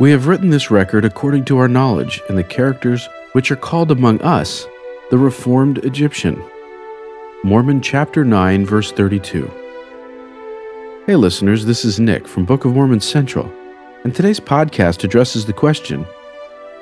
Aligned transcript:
We 0.00 0.10
have 0.10 0.26
written 0.26 0.50
this 0.50 0.72
record 0.72 1.04
according 1.04 1.44
to 1.44 1.58
our 1.58 1.68
knowledge 1.68 2.20
in 2.28 2.34
the 2.34 2.42
characters 2.42 3.08
which 3.30 3.52
are 3.52 3.56
called 3.56 3.92
among 3.92 4.20
us 4.22 4.66
the 5.12 5.18
Reformed 5.18 5.78
Egyptian. 5.84 6.42
Mormon 7.44 7.80
chapter 7.80 8.24
9, 8.24 8.66
verse 8.66 8.90
32. 8.90 9.48
Hey, 11.06 11.14
listeners, 11.14 11.64
this 11.64 11.84
is 11.84 12.00
Nick 12.00 12.26
from 12.26 12.44
Book 12.44 12.64
of 12.64 12.74
Mormon 12.74 12.98
Central, 12.98 13.48
and 14.02 14.12
today's 14.12 14.40
podcast 14.40 15.04
addresses 15.04 15.46
the 15.46 15.52
question 15.52 16.04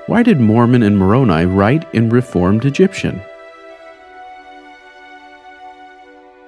Why 0.06 0.22
did 0.22 0.40
Mormon 0.40 0.82
and 0.82 0.96
Moroni 0.96 1.44
write 1.44 1.84
in 1.92 2.08
Reformed 2.08 2.64
Egyptian? 2.64 3.20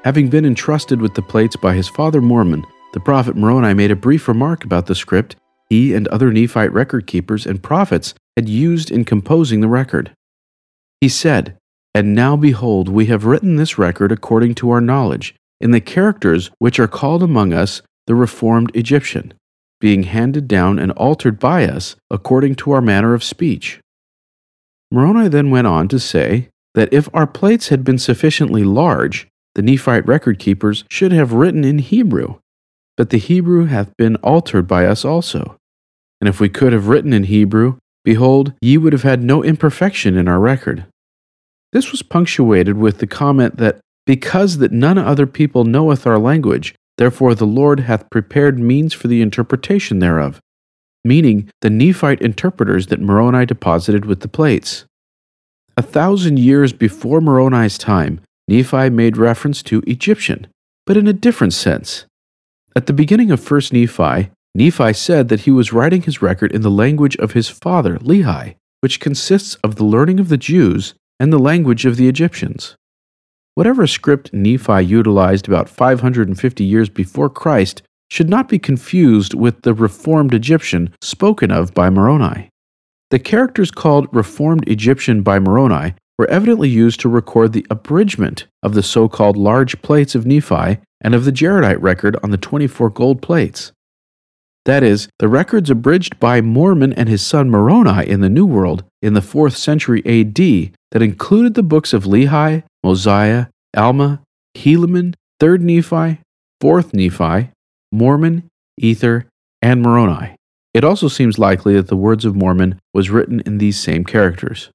Having 0.03 0.31
been 0.31 0.47
entrusted 0.47 1.03
with 1.03 1.13
the 1.13 1.21
plates 1.21 1.57
by 1.57 1.75
his 1.75 1.89
father 1.89 2.23
Mormon, 2.23 2.65
the 2.95 3.01
prophet 3.01 3.37
Moroni 3.37 3.75
made 3.75 3.91
a 3.91 3.97
brief 3.97 4.29
remark 4.29 4.65
about 4.65 4.87
the 4.87 4.95
script 4.95 5.37
he 5.69 5.95
and 5.95 6.09
other 6.09 6.33
Nephite 6.33 6.73
record 6.73 7.07
keepers 7.07 7.47
and 7.47 7.63
prophets 7.63 8.15
had 8.37 8.49
used 8.49 8.91
in 8.91 9.05
composing 9.05 9.61
the 9.61 9.69
record. 9.69 10.13
He 11.01 11.09
said, 11.09 11.57
And 11.95 12.15
now 12.15 12.37
behold, 12.37 12.89
we 12.89 13.07
have 13.07 13.25
written 13.25 13.57
this 13.57 13.79
record 13.79 14.13
according 14.13 14.55
to 14.57 14.71
our 14.71 14.81
knowledge, 14.81 15.35
in 15.61 15.71
the 15.71 15.81
characters 15.81 16.51
which 16.59 16.79
are 16.79 16.89
called 16.89 17.23
among 17.23 17.53
us 17.53 17.83
the 18.07 18.15
Reformed 18.15 18.71
Egyptian, 18.75 19.35
being 19.81 20.05
handed 20.05 20.49
down 20.49 20.79
and 20.79 20.93
altered 20.93 21.39
by 21.39 21.67
us 21.67 21.97
according 22.11 22.55
to 22.57 22.73
our 22.73 22.81
manner 22.81 23.15
of 23.15 23.25
speech. 23.25 23.81
Moroni 24.91 25.29
then 25.29 25.51
went 25.51 25.67
on 25.67 25.89
to 25.89 25.99
say 25.99 26.49
that 26.75 26.93
if 26.93 27.09
our 27.15 27.27
plates 27.27 27.69
had 27.69 27.85
been 27.85 27.99
sufficiently 27.99 28.65
large, 28.65 29.29
the 29.55 29.63
Nephite 29.63 30.07
record 30.07 30.39
keepers 30.39 30.85
should 30.91 31.13
have 31.13 31.33
written 31.33 31.65
in 31.65 31.79
Hebrew, 31.79 32.37
but 32.97 33.11
the 33.11 33.19
Hebrew 33.19 33.67
hath 33.67 33.97
been 33.97 34.17
altered 34.17 34.67
by 34.67 34.87
us 34.87 35.05
also. 35.05 35.57
And 36.21 36.29
if 36.29 36.41
we 36.41 36.49
could 36.49 36.73
have 36.73 36.89
written 36.89 37.13
in 37.13 37.25
Hebrew, 37.25 37.79
behold, 38.05 38.55
ye 38.61 38.79
would 38.79 38.93
have 38.93 39.03
had 39.03 39.23
no 39.23 39.43
imperfection 39.43 40.17
in 40.17 40.29
our 40.29 40.39
record. 40.39 40.87
This 41.73 41.91
was 41.91 42.03
punctuated 42.03 42.77
with 42.77 42.99
the 42.99 43.07
comment 43.07 43.57
that, 43.57 43.81
Because 44.07 44.59
that 44.59 44.73
none 44.73 44.99
other 44.99 45.27
people 45.27 45.65
knoweth 45.65 46.07
our 46.07 46.19
language, 46.19 46.75
therefore 46.99 47.35
the 47.35 47.47
Lord 47.47 47.81
hath 47.81 48.11
prepared 48.11 48.59
means 48.59 48.95
for 48.95 49.09
the 49.09 49.23
interpretation 49.23 49.99
thereof, 49.99 50.41
meaning 51.05 51.51
the 51.63 51.71
Nephite 51.71 52.21
interpreters 52.23 52.87
that 52.87 53.01
Moroni 53.01 53.45
deposited 53.45 54.05
with 54.05 54.21
the 54.21 54.29
plates. 54.29 54.85
A 55.77 55.83
thousand 55.83 56.39
years 56.39 56.73
before 56.73 57.21
Moroni's 57.21 57.77
time, 57.77 58.21
Nephi 58.47 58.91
made 58.91 59.17
reference 59.17 59.63
to 59.65 59.83
Egyptian, 59.87 60.47
but 60.87 60.97
in 60.97 61.09
a 61.09 61.13
different 61.13 61.53
sense. 61.53 62.07
At 62.77 62.87
the 62.87 62.93
beginning 62.93 63.31
of 63.31 63.49
1 63.49 63.61
Nephi, 63.73 64.31
Nephi 64.57 64.93
said 64.93 65.29
that 65.29 65.43
he 65.43 65.53
was 65.53 65.73
writing 65.73 66.03
his 66.03 66.21
record 66.21 66.51
in 66.51 66.63
the 66.63 66.71
language 66.71 67.17
of 67.17 67.33
his 67.33 67.49
father, 67.49 67.99
Lehi, 67.99 68.57
which 68.81 68.99
consists 68.99 69.55
of 69.63 69.77
the 69.77 69.85
learning 69.85 70.19
of 70.19 70.29
the 70.29 70.37
Jews 70.37 70.95
and 71.21 71.33
the 71.33 71.39
language 71.39 71.87
of 71.87 71.97
the 71.97 72.09
Egyptians. 72.09 72.75
Whatever 73.55 73.87
script 73.87 74.33
Nephi 74.33 74.83
utilized 74.83 75.47
about 75.47 75.69
550 75.69 76.65
years 76.65 76.89
before 76.89 77.31
Christ 77.31 77.83
should 78.11 78.29
not 78.29 78.49
be 78.49 78.59
confused 78.59 79.35
with 79.35 79.63
the 79.63 79.73
Reformed 79.73 80.35
Egyptian 80.35 80.93
spoken 81.01 81.53
of 81.53 81.75
by 81.75 81.91
Moroni. 81.91 82.51
The 83.11 83.21
characters 83.21 83.71
called 83.71 84.09
Reformed 84.13 84.69
Egyptian 84.69 85.23
by 85.23 85.39
Moroni 85.39 85.95
were 86.19 86.31
evidently 86.31 86.69
used 86.69 87.01
to 87.01 87.09
record 87.09 87.53
the 87.53 87.67
abridgment 87.71 88.47
of 88.63 88.75
the 88.75 88.83
so 88.83 89.09
called 89.09 89.37
large 89.37 89.81
plates 89.83 90.15
of 90.15 90.27
Nephi 90.27 90.79
and 91.01 91.15
of 91.15 91.25
the 91.25 91.33
Jaredite 91.33 91.81
record 91.81 92.17
on 92.23 92.31
the 92.31 92.37
24 92.37 92.91
gold 92.91 93.21
plates. 93.21 93.73
That 94.65 94.83
is, 94.83 95.09
the 95.19 95.29
records 95.29 95.69
abridged 95.69 96.19
by 96.19 96.41
Mormon 96.41 96.93
and 96.95 97.09
his 97.09 97.21
son 97.21 97.51
Moroni 97.51 98.09
in 98.09 98.21
the 98.21 98.31
New 98.31 98.47
World 98.47 98.85
in 99.03 99.13
the 99.13 99.21
4th 99.21 99.57
century 99.57 100.01
AD 100.07 100.73
that 100.93 101.03
included 101.03 101.55
the 101.55 101.63
books 101.63 101.93
of 101.93 102.05
Lehi, 102.05 102.63
Mosiah, 102.83 103.47
Alma, 103.77 104.23
Helaman, 104.57 105.15
3rd 105.41 105.61
Nephi, 105.61 106.21
4th 106.63 106.95
Nephi, 106.95 107.51
Mormon, 107.93 108.49
Ether, 108.79 109.27
and 109.61 109.83
Moroni. 109.83 110.35
It 110.73 110.83
also 110.83 111.09
seems 111.09 111.39
likely 111.39 111.75
that 111.75 111.89
the 111.89 111.97
Words 111.97 112.25
of 112.25 112.35
Mormon 112.35 112.81
was 112.95 113.11
written 113.11 113.41
in 113.41 113.59
these 113.59 113.79
same 113.79 114.05
characters. 114.05 114.71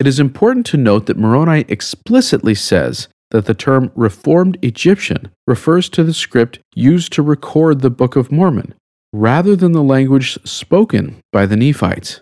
It 0.00 0.06
is 0.06 0.18
important 0.18 0.66
to 0.66 0.76
note 0.76 1.06
that 1.06 1.16
Moroni 1.16 1.64
explicitly 1.68 2.54
says 2.54 3.08
that 3.30 3.46
the 3.46 3.54
term 3.54 3.90
Reformed 3.94 4.58
Egyptian 4.62 5.30
refers 5.46 5.88
to 5.90 6.04
the 6.04 6.14
script 6.14 6.58
used 6.74 7.12
to 7.12 7.22
record 7.22 7.80
the 7.80 7.90
Book 7.90 8.16
of 8.16 8.32
Mormon, 8.32 8.74
rather 9.12 9.54
than 9.56 9.72
the 9.72 9.82
language 9.82 10.38
spoken 10.44 11.20
by 11.32 11.46
the 11.46 11.56
Nephites. 11.56 12.20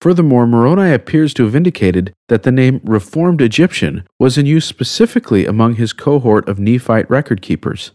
Furthermore, 0.00 0.46
Moroni 0.46 0.92
appears 0.92 1.34
to 1.34 1.44
have 1.44 1.56
indicated 1.56 2.12
that 2.28 2.44
the 2.44 2.52
name 2.52 2.80
Reformed 2.84 3.40
Egyptian 3.40 4.04
was 4.20 4.38
in 4.38 4.46
use 4.46 4.64
specifically 4.64 5.44
among 5.44 5.74
his 5.74 5.92
cohort 5.92 6.48
of 6.48 6.58
Nephite 6.58 7.10
record 7.10 7.42
keepers. 7.42 7.92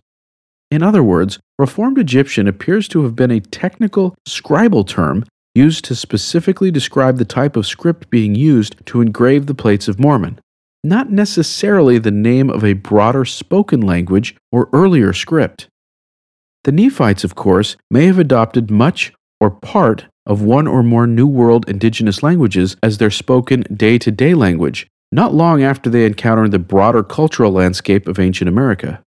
In 0.69 0.83
other 0.83 1.03
words, 1.03 1.39
Reformed 1.57 1.97
Egyptian 1.97 2.47
appears 2.47 2.87
to 2.89 3.03
have 3.03 3.15
been 3.15 3.31
a 3.31 3.39
technical 3.39 4.15
scribal 4.27 4.85
term 4.85 5.23
used 5.55 5.85
to 5.85 5.95
specifically 5.95 6.71
describe 6.71 7.17
the 7.17 7.25
type 7.25 7.55
of 7.55 7.67
script 7.67 8.09
being 8.09 8.35
used 8.35 8.83
to 8.85 9.01
engrave 9.01 9.45
the 9.45 9.53
plates 9.53 9.87
of 9.87 9.99
Mormon, 9.99 10.39
not 10.83 11.11
necessarily 11.11 11.97
the 11.97 12.11
name 12.11 12.49
of 12.49 12.63
a 12.63 12.73
broader 12.73 13.25
spoken 13.25 13.81
language 13.81 14.35
or 14.51 14.69
earlier 14.73 15.13
script. 15.13 15.67
The 16.63 16.71
Nephites, 16.71 17.23
of 17.23 17.35
course, 17.35 17.75
may 17.91 18.05
have 18.05 18.19
adopted 18.19 18.71
much 18.71 19.13
or 19.39 19.51
part 19.51 20.05
of 20.25 20.41
one 20.41 20.67
or 20.67 20.81
more 20.81 21.05
New 21.05 21.27
World 21.27 21.67
indigenous 21.67 22.23
languages 22.23 22.77
as 22.81 22.97
their 22.97 23.11
spoken 23.11 23.63
day 23.75 23.97
to 23.97 24.11
day 24.11 24.33
language, 24.33 24.87
not 25.11 25.33
long 25.33 25.61
after 25.61 25.89
they 25.89 26.05
encountered 26.05 26.51
the 26.51 26.59
broader 26.59 27.03
cultural 27.03 27.51
landscape 27.51 28.07
of 28.07 28.19
ancient 28.19 28.47
America. 28.47 29.03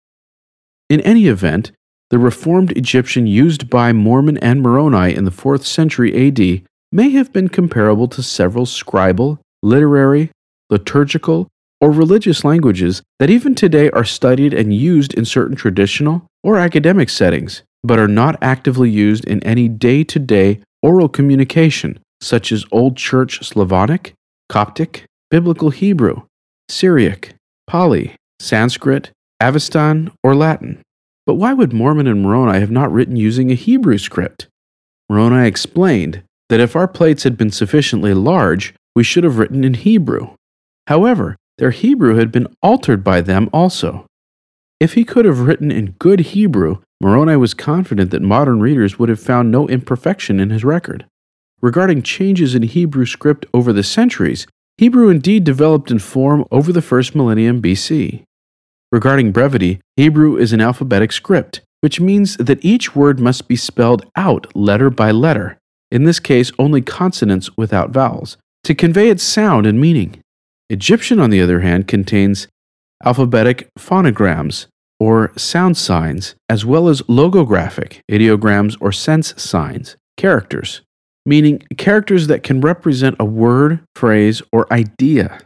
In 0.90 1.01
any 1.01 1.28
event, 1.28 1.72
the 2.11 2.19
Reformed 2.19 2.77
Egyptian 2.77 3.25
used 3.25 3.69
by 3.69 3.94
Mormon 3.94 4.38
and 4.39 4.61
Moroni 4.61 5.16
in 5.16 5.23
the 5.23 5.31
4th 5.31 5.63
century 5.63 6.27
AD 6.27 6.61
may 6.91 7.09
have 7.11 7.31
been 7.31 7.47
comparable 7.47 8.09
to 8.09 8.22
several 8.22 8.66
scribal, 8.66 9.39
literary, 9.63 10.29
liturgical, 10.69 11.47
or 11.79 11.89
religious 11.89 12.44
languages 12.44 13.01
that 13.19 13.29
even 13.29 13.55
today 13.55 13.89
are 13.91 14.03
studied 14.03 14.53
and 14.53 14.73
used 14.73 15.13
in 15.13 15.23
certain 15.23 15.55
traditional 15.55 16.27
or 16.44 16.57
academic 16.57 17.09
settings, 17.09 17.63
but 17.81 17.97
are 17.97 18.09
not 18.09 18.38
actively 18.41 18.89
used 18.89 19.23
in 19.23 19.41
any 19.44 19.69
day 19.69 20.03
to 20.03 20.19
day 20.19 20.61
oral 20.83 21.07
communication, 21.07 21.97
such 22.19 22.51
as 22.51 22.66
Old 22.73 22.97
Church 22.97 23.41
Slavonic, 23.41 24.13
Coptic, 24.50 25.05
Biblical 25.29 25.69
Hebrew, 25.69 26.23
Syriac, 26.67 27.35
Pali, 27.67 28.16
Sanskrit, 28.41 29.11
Avestan, 29.41 30.11
or 30.25 30.35
Latin. 30.35 30.81
But 31.25 31.35
why 31.35 31.53
would 31.53 31.73
Mormon 31.73 32.07
and 32.07 32.21
Moroni 32.21 32.59
have 32.59 32.71
not 32.71 32.91
written 32.91 33.15
using 33.15 33.51
a 33.51 33.55
Hebrew 33.55 33.97
script? 33.97 34.47
Moroni 35.09 35.47
explained 35.47 36.23
that 36.49 36.59
if 36.59 36.75
our 36.75 36.87
plates 36.87 37.23
had 37.23 37.37
been 37.37 37.51
sufficiently 37.51 38.13
large, 38.13 38.73
we 38.95 39.03
should 39.03 39.23
have 39.23 39.37
written 39.37 39.63
in 39.63 39.75
Hebrew. 39.75 40.35
However, 40.87 41.35
their 41.57 41.71
Hebrew 41.71 42.15
had 42.15 42.31
been 42.31 42.47
altered 42.61 43.03
by 43.03 43.21
them 43.21 43.49
also. 43.53 44.05
If 44.79 44.93
he 44.93 45.05
could 45.05 45.25
have 45.25 45.41
written 45.41 45.69
in 45.69 45.95
good 45.99 46.19
Hebrew, 46.21 46.77
Moroni 46.99 47.35
was 47.35 47.53
confident 47.53 48.09
that 48.11 48.21
modern 48.21 48.59
readers 48.59 48.97
would 48.97 49.09
have 49.09 49.19
found 49.19 49.51
no 49.51 49.67
imperfection 49.67 50.39
in 50.39 50.49
his 50.49 50.63
record. 50.63 51.05
Regarding 51.61 52.01
changes 52.01 52.55
in 52.55 52.63
Hebrew 52.63 53.05
script 53.05 53.45
over 53.53 53.71
the 53.71 53.83
centuries, 53.83 54.47
Hebrew 54.77 55.09
indeed 55.09 55.43
developed 55.43 55.91
in 55.91 55.99
form 55.99 56.45
over 56.51 56.73
the 56.73 56.81
first 56.81 57.13
millennium 57.13 57.61
BC. 57.61 58.23
Regarding 58.91 59.31
brevity, 59.31 59.79
Hebrew 59.96 60.35
is 60.35 60.52
an 60.52 60.59
alphabetic 60.59 61.13
script, 61.13 61.62
which 61.79 62.02
means 62.02 62.35
that 62.38 62.63
each 62.63 62.94
word 62.94 63.19
must 63.22 63.47
be 63.47 63.56
spelled 63.56 64.06
out 64.18 64.53
letter 64.53 64.90
by 64.90 65.12
letter, 65.12 65.57
in 65.90 66.04
this 66.04 66.19
case 66.19 66.51
only 66.60 66.81
consonants 66.81 67.56
without 67.56 67.92
vowels, 67.92 68.36
to 68.65 68.75
convey 68.75 69.10
its 69.10 69.24
sound 69.24 69.65
and 69.65 69.80
meaning. 69.80 70.21
Egyptian, 70.69 71.19
on 71.19 71.30
the 71.30 71.42
other 71.42 71.62
hand, 71.62 71.88
contains 71.88 72.48
alphabetic 73.04 73.69
phonograms 73.80 74.68
or 75.00 75.31
sound 75.38 75.77
signs, 75.77 76.36
as 76.50 76.65
well 76.65 76.88
as 76.88 77.01
logographic, 77.04 78.01
ideograms, 78.12 78.77
or 78.81 78.92
sense 78.92 79.33
signs, 79.42 79.95
characters, 80.18 80.81
meaning 81.25 81.63
characters 81.77 82.27
that 82.27 82.44
can 82.44 82.62
represent 82.62 83.15
a 83.19 83.25
word, 83.25 83.80
phrase, 83.95 84.42
or 84.51 84.71
idea. 84.71 85.39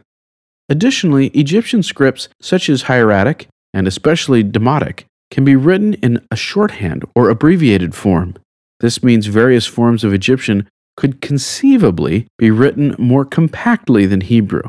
Additionally, 0.68 1.28
Egyptian 1.28 1.82
scripts 1.82 2.28
such 2.40 2.68
as 2.68 2.82
hieratic 2.82 3.48
and 3.72 3.86
especially 3.86 4.42
demotic 4.42 5.04
can 5.30 5.44
be 5.44 5.56
written 5.56 5.94
in 5.94 6.24
a 6.30 6.36
shorthand 6.36 7.04
or 7.14 7.28
abbreviated 7.28 7.94
form. 7.94 8.34
This 8.80 9.02
means 9.02 9.26
various 9.26 9.66
forms 9.66 10.04
of 10.04 10.12
Egyptian 10.12 10.68
could 10.96 11.20
conceivably 11.20 12.26
be 12.38 12.50
written 12.50 12.94
more 12.98 13.24
compactly 13.24 14.06
than 14.06 14.22
Hebrew, 14.22 14.62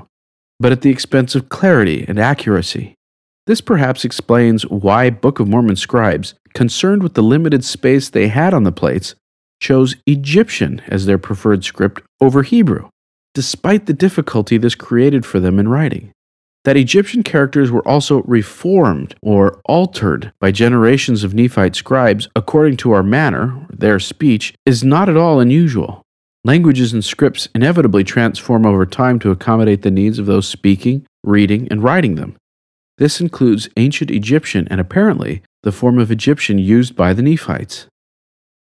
but 0.60 0.72
at 0.72 0.82
the 0.82 0.90
expense 0.90 1.36
of 1.36 1.50
clarity 1.50 2.06
and 2.08 2.20
accuracy. 2.20 2.96
This 3.46 3.62
perhaps 3.62 4.04
explains 4.04 4.64
why 4.64 5.10
Book 5.10 5.40
of 5.40 5.48
Mormon 5.48 5.78
scribes, 5.78 6.34
concerned 6.54 7.02
with 7.02 7.14
the 7.14 7.24
limited 7.24 7.64
space 7.64 8.10
they 8.10 8.28
had 8.28 8.54
on 8.54 8.64
the 8.64 8.72
plates, 8.74 9.16
chose 9.62 9.96
Egyptian 10.06 10.82
as 10.88 11.06
their 11.06 11.18
preferred 11.18 11.64
script 11.64 12.02
over 12.20 12.44
Hebrew, 12.44 12.90
despite 13.38 13.86
the 13.86 13.94
difficulty 13.94 14.58
this 14.58 14.74
created 14.74 15.24
for 15.24 15.40
them 15.40 15.60
in 15.60 15.68
writing. 15.68 16.12
That 16.64 16.76
Egyptian 16.76 17.22
characters 17.22 17.70
were 17.70 17.88
also 17.88 18.24
reformed 18.24 19.14
or 19.22 19.62
altered 19.66 20.34
by 20.40 20.50
generations 20.50 21.24
of 21.24 21.36
Nephite 21.36 21.76
scribes 21.76 22.28
according 22.36 22.78
to 22.78 22.94
our 22.94 23.04
manner, 23.04 23.68
their 23.70 24.00
speech, 24.00 24.56
is 24.66 24.84
not 24.84 25.08
at 25.08 25.18
all 25.18 25.40
unusual. 25.40 26.02
Languages 26.46 26.94
and 26.94 27.06
scripts 27.06 27.48
inevitably 27.54 28.04
transform 28.04 28.66
over 28.66 28.88
time 28.88 29.20
to 29.20 29.30
accommodate 29.30 29.84
the 29.84 29.92
needs 29.92 30.18
of 30.18 30.26
those 30.26 30.48
speaking, 30.48 31.06
reading, 31.24 31.68
and 31.70 31.84
writing 31.84 32.16
them. 32.16 32.38
This 32.98 33.22
includes 33.22 33.70
ancient 33.78 34.10
Egyptian 34.10 34.68
and 34.72 34.82
apparently 34.82 35.44
the 35.62 35.72
form 35.72 36.00
of 36.00 36.10
Egyptian 36.10 36.58
used 36.58 36.96
by 36.96 37.14
the 37.14 37.22
Nephites. 37.22 37.86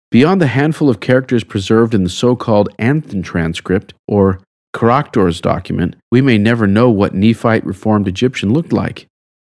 Beyond 0.10 0.42
the 0.42 0.48
handful 0.48 0.90
of 0.90 1.00
characters 1.00 1.44
preserved 1.44 1.94
in 1.94 2.04
the 2.04 2.10
so 2.10 2.36
called 2.36 2.76
Anthon 2.80 3.24
transcript, 3.24 3.94
or 4.08 4.40
Caractors 4.74 5.40
document, 5.40 5.96
we 6.12 6.22
may 6.22 6.38
never 6.38 6.66
know 6.66 6.90
what 6.90 7.14
Nephite 7.14 7.66
Reformed 7.66 8.08
Egyptian 8.08 8.52
looked 8.52 8.74
like. 8.74 9.08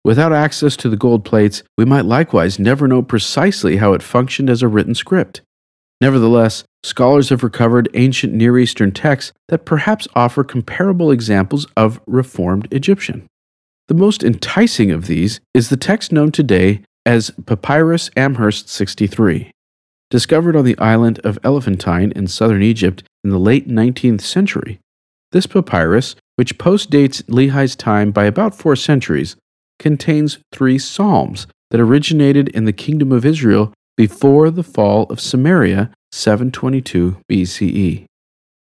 Without 0.05 0.33
access 0.33 0.77
to 0.77 0.89
the 0.89 0.97
gold 0.97 1.25
plates, 1.25 1.63
we 1.77 1.85
might 1.85 2.05
likewise 2.05 2.59
never 2.59 2.87
know 2.87 3.03
precisely 3.03 3.77
how 3.77 3.93
it 3.93 4.03
functioned 4.03 4.49
as 4.49 4.63
a 4.63 4.69
written 4.69 4.95
script. 4.95 5.43
Nevertheless, 6.01 6.63
scholars 6.85 7.31
have 7.31 7.43
recovered 7.43 7.89
ancient 7.95 8.33
Near 8.33 8.59
Eastern 8.59 8.93
texts 8.93 9.33
that 9.49 9.65
perhaps 9.65 10.07
offer 10.15 10.45
comparable 10.45 11.11
examples 11.11 11.67
of 11.77 12.01
Reformed 12.07 12.69
Egyptian. 12.71 13.27
The 13.89 13.95
most 13.95 14.23
enticing 14.23 14.93
of 14.93 15.07
these 15.07 15.41
is 15.53 15.69
the 15.69 15.77
text 15.77 16.13
known 16.13 16.31
today 16.31 16.83
as 17.05 17.33
Papyrus 17.45 18.11
Amherst 18.17 18.69
63. 18.69 19.51
Discovered 20.11 20.57
on 20.57 20.65
the 20.65 20.79
island 20.79 21.19
of 21.25 21.39
Elephantine 21.43 22.13
in 22.13 22.29
southern 22.29 22.63
Egypt 22.63 23.03
in 23.25 23.31
the 23.31 23.39
late 23.39 23.69
19th 23.69 24.21
century, 24.21 24.79
this 25.33 25.47
papyrus, 25.47 26.17
which 26.37 26.59
postdates 26.59 27.23
Lehi's 27.25 27.77
time 27.77 28.11
by 28.11 28.25
about 28.25 28.55
four 28.55 28.77
centuries, 28.77 29.37
contains 29.79 30.39
three 30.53 30.79
psalms 30.79 31.47
that 31.71 31.81
originated 31.81 32.49
in 32.49 32.65
the 32.65 32.73
kingdom 32.73 33.13
of 33.13 33.25
Israel 33.25 33.73
before 33.97 34.51
the 34.51 34.63
fall 34.63 35.05
of 35.05 35.21
Samaria 35.21 35.91
722 36.13 37.19
BCE. 37.31 38.07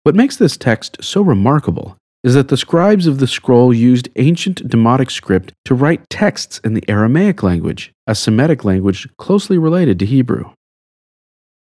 What 0.02 0.14
makes 0.14 0.36
this 0.36 0.56
text 0.56 0.98
so 1.02 1.22
remarkable 1.22 1.96
is 2.24 2.34
that 2.34 2.48
the 2.48 2.56
scribes 2.56 3.06
of 3.06 3.18
the 3.18 3.26
scroll 3.26 3.72
used 3.72 4.08
ancient 4.16 4.68
Demotic 4.68 5.10
script 5.10 5.52
to 5.64 5.74
write 5.74 6.10
texts 6.10 6.60
in 6.64 6.74
the 6.74 6.84
Aramaic 6.88 7.42
language, 7.42 7.92
a 8.06 8.14
Semitic 8.14 8.64
language 8.64 9.08
closely 9.16 9.56
related 9.56 9.98
to 10.00 10.06
Hebrew. 10.06 10.50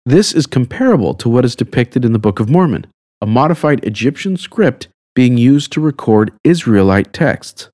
This 0.05 0.33
is 0.33 0.45
comparable 0.45 1.13
to 1.15 1.27
what 1.27 1.45
is 1.45 1.55
depicted 1.55 2.05
in 2.05 2.13
the 2.13 2.19
Book 2.19 2.39
of 2.39 2.49
Mormon, 2.49 2.87
a 3.21 3.25
modified 3.25 3.83
Egyptian 3.83 4.37
script 4.37 4.87
being 5.15 5.37
used 5.37 5.71
to 5.71 5.81
record 5.81 6.33
Israelite 6.43 7.13
texts. 7.13 7.69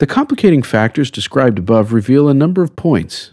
The 0.00 0.06
complicating 0.06 0.62
factors 0.62 1.10
described 1.10 1.58
above 1.58 1.92
reveal 1.92 2.28
a 2.28 2.34
number 2.34 2.62
of 2.62 2.76
points. 2.76 3.30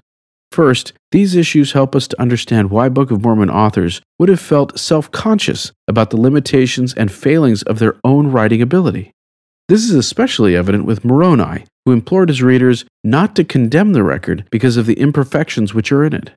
First, 0.51 0.93
these 1.11 1.35
issues 1.35 1.71
help 1.71 1.95
us 1.95 2.07
to 2.09 2.21
understand 2.21 2.69
why 2.69 2.89
Book 2.89 3.09
of 3.09 3.23
Mormon 3.23 3.49
authors 3.49 4.01
would 4.19 4.29
have 4.29 4.39
felt 4.39 4.77
self 4.79 5.09
conscious 5.11 5.71
about 5.87 6.09
the 6.09 6.19
limitations 6.19 6.93
and 6.93 7.11
failings 7.11 7.63
of 7.63 7.79
their 7.79 7.95
own 8.03 8.27
writing 8.27 8.61
ability. 8.61 9.11
This 9.69 9.83
is 9.83 9.91
especially 9.91 10.55
evident 10.55 10.85
with 10.85 11.05
Moroni, 11.05 11.65
who 11.85 11.93
implored 11.93 12.29
his 12.29 12.43
readers 12.43 12.85
not 13.03 13.35
to 13.37 13.43
condemn 13.43 13.93
the 13.93 14.03
record 14.03 14.45
because 14.51 14.77
of 14.77 14.85
the 14.85 14.99
imperfections 14.99 15.73
which 15.73 15.91
are 15.91 16.03
in 16.03 16.13
it. 16.13 16.31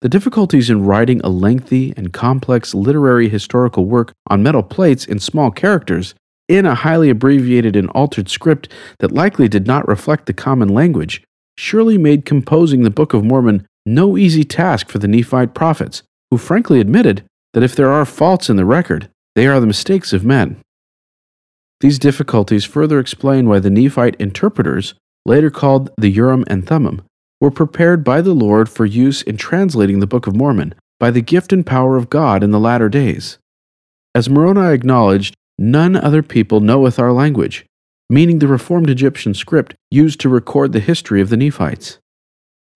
The 0.00 0.08
difficulties 0.08 0.70
in 0.70 0.86
writing 0.86 1.20
a 1.22 1.28
lengthy 1.28 1.92
and 1.96 2.12
complex 2.12 2.74
literary 2.74 3.28
historical 3.28 3.84
work 3.84 4.12
on 4.28 4.42
metal 4.42 4.62
plates 4.62 5.04
in 5.04 5.18
small 5.18 5.50
characters 5.50 6.14
in 6.50 6.66
a 6.66 6.74
highly 6.74 7.08
abbreviated 7.08 7.76
and 7.76 7.88
altered 7.90 8.28
script 8.28 8.68
that 8.98 9.12
likely 9.12 9.48
did 9.48 9.68
not 9.68 9.86
reflect 9.86 10.26
the 10.26 10.32
common 10.32 10.68
language, 10.68 11.22
surely 11.56 11.96
made 11.96 12.26
composing 12.26 12.82
the 12.82 12.90
Book 12.90 13.14
of 13.14 13.24
Mormon 13.24 13.64
no 13.86 14.18
easy 14.18 14.42
task 14.42 14.88
for 14.88 14.98
the 14.98 15.06
Nephite 15.06 15.54
prophets, 15.54 16.02
who 16.30 16.36
frankly 16.36 16.80
admitted 16.80 17.24
that 17.54 17.62
if 17.62 17.76
there 17.76 17.92
are 17.92 18.04
faults 18.04 18.50
in 18.50 18.56
the 18.56 18.64
record, 18.64 19.08
they 19.36 19.46
are 19.46 19.60
the 19.60 19.66
mistakes 19.66 20.12
of 20.12 20.24
men. 20.24 20.56
These 21.80 22.00
difficulties 22.00 22.64
further 22.64 22.98
explain 22.98 23.48
why 23.48 23.60
the 23.60 23.70
Nephite 23.70 24.16
interpreters, 24.16 24.94
later 25.24 25.50
called 25.50 25.90
the 25.96 26.10
Urim 26.10 26.44
and 26.48 26.66
Thummim, 26.66 27.00
were 27.40 27.52
prepared 27.52 28.02
by 28.02 28.20
the 28.20 28.34
Lord 28.34 28.68
for 28.68 28.84
use 28.84 29.22
in 29.22 29.36
translating 29.36 30.00
the 30.00 30.06
Book 30.06 30.26
of 30.26 30.34
Mormon 30.34 30.74
by 30.98 31.12
the 31.12 31.22
gift 31.22 31.52
and 31.52 31.64
power 31.64 31.96
of 31.96 32.10
God 32.10 32.42
in 32.42 32.50
the 32.50 32.60
latter 32.60 32.88
days. 32.88 33.38
As 34.16 34.28
Moroni 34.28 34.74
acknowledged, 34.74 35.36
None 35.62 35.94
other 35.94 36.22
people 36.22 36.60
knoweth 36.60 36.98
our 36.98 37.12
language, 37.12 37.66
meaning 38.08 38.38
the 38.38 38.48
Reformed 38.48 38.88
Egyptian 38.88 39.34
script 39.34 39.74
used 39.90 40.18
to 40.20 40.30
record 40.30 40.72
the 40.72 40.80
history 40.80 41.20
of 41.20 41.28
the 41.28 41.36
Nephites. 41.36 41.98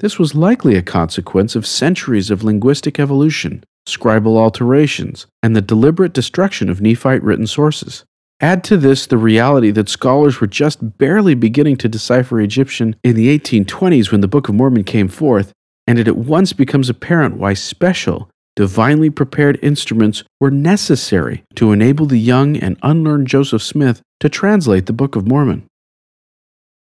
This 0.01 0.19
was 0.19 0.35
likely 0.35 0.77
a 0.77 0.83
consequence 0.83 1.57
of 1.57 1.67
centuries 1.67 2.31
of 2.31 2.45
linguistic 2.45 3.01
evolution, 3.01 3.65
scribal 3.89 4.37
alterations, 4.37 5.27
and 5.43 5.57
the 5.57 5.63
deliberate 5.63 6.13
destruction 6.13 6.69
of 6.69 6.83
Nephite 6.83 7.23
written 7.23 7.47
sources. 7.47 8.05
Add 8.41 8.63
to 8.65 8.77
this 8.77 9.07
the 9.07 9.17
reality 9.17 9.71
that 9.71 9.89
scholars 9.89 10.39
were 10.39 10.47
just 10.47 10.99
barely 10.99 11.35
beginning 11.35 11.79
to 11.79 11.89
decipher 11.89 12.39
Egyptian 12.39 12.97
in 13.03 13.17
the 13.17 13.39
1820s 13.39 14.13
when 14.13 14.21
the 14.21 14.29
Book 14.29 14.51
of 14.51 14.57
Mormon 14.57 14.85
came 14.85 15.09
forth, 15.09 15.55
and 15.87 15.99
it 15.99 16.07
at 16.07 16.19
once 16.19 16.53
becomes 16.53 16.91
apparent 16.91 17.39
why 17.39 17.55
special, 17.55 18.29
divinely 18.57 19.11
prepared 19.11 19.59
instruments 19.63 20.23
were 20.41 20.51
necessary 20.51 21.45
to 21.55 21.73
enable 21.73 22.07
the 22.07 22.19
young 22.19 22.57
and 22.57 22.77
unlearned 22.83 23.27
Joseph 23.27 23.63
Smith 23.63 24.01
to 24.21 24.29
translate 24.29 24.87
the 24.87 24.93
Book 24.93 25.17
of 25.17 25.27
Mormon. 25.27 25.67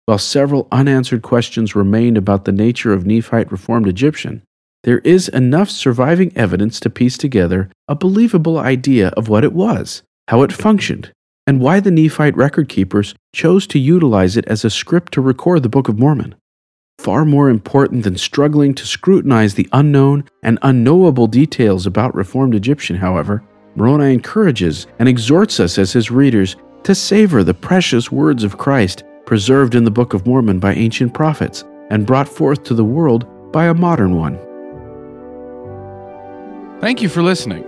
While 0.07 0.19
several 0.19 0.67
unanswered 0.73 1.23
questions 1.23 1.77
remain 1.77 2.17
about 2.17 2.45
the 2.45 2.53
nature 2.53 2.93
of 2.93 3.07
Nephite 3.07 3.53
Reformed 3.53 3.87
Egyptian, 3.87 4.43
there 4.83 4.99
is 4.99 5.29
enough 5.29 5.71
surviving 5.71 6.37
evidence 6.37 6.81
to 6.81 6.91
piece 6.91 7.17
together 7.17 7.71
a 7.87 7.95
believable 7.95 8.59
idea 8.59 9.09
of 9.11 9.29
what 9.29 9.45
it 9.45 9.53
was, 9.53 10.03
how 10.27 10.43
it 10.43 10.53
functioned, 10.53 11.13
and 11.47 11.61
why 11.61 11.79
the 11.79 11.93
Nephite 11.93 12.37
record 12.37 12.69
keepers 12.69 13.15
chose 13.33 13.67
to 13.69 13.79
utilize 13.79 14.37
it 14.37 14.47
as 14.47 14.65
a 14.65 14.71
script 14.71 15.13
to 15.13 15.21
record 15.21 15.63
the 15.63 15.69
Book 15.69 15.89
of 15.89 15.99
Mormon. 15.99 16.35
Far 17.03 17.25
more 17.25 17.49
important 17.51 18.05
than 18.05 18.17
struggling 18.17 18.75
to 18.75 18.87
scrutinize 18.87 19.55
the 19.55 19.69
unknown 19.73 20.23
and 20.45 20.61
unknowable 20.63 21.27
details 21.27 21.85
about 21.85 22.15
Reformed 22.15 22.55
Egyptian, 22.55 22.95
however, 22.95 23.43
Moroni 23.75 24.15
encourages 24.15 24.87
and 25.01 25.09
exhorts 25.09 25.59
us 25.59 25.79
as 25.79 25.93
his 25.93 26.13
readers 26.13 26.55
to 26.85 26.95
savor 26.95 27.43
the 27.43 27.55
precious 27.55 28.13
words 28.13 28.45
of 28.45 28.57
Christ 28.57 29.03
preserved 29.27 29.75
in 29.75 29.83
the 29.83 29.91
Book 29.91 30.15
of 30.15 30.29
Mormon 30.29 30.61
by 30.61 30.75
ancient 30.75 31.13
prophets 31.13 31.65
and 31.91 32.07
brought 32.07 32.29
forth 32.29 32.63
to 32.65 32.75
the 32.75 32.85
world 32.85 33.27
by 33.51 33.67
a 33.67 33.75
modern 33.75 34.15
one. 34.15 34.39
Thank 36.81 37.03
you 37.03 37.09
for 37.09 37.25
listening. 37.25 37.65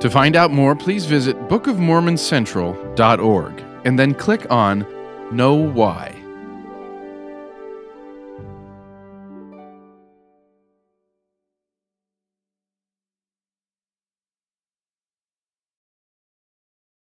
To 0.00 0.10
find 0.10 0.36
out 0.36 0.50
more, 0.50 0.76
please 0.76 1.06
visit 1.06 1.38
bookofmormoncentral.org 1.48 3.64
and 3.86 3.98
then 3.98 4.12
click 4.12 4.46
on 4.50 4.84
KnoWhy. 5.32 6.17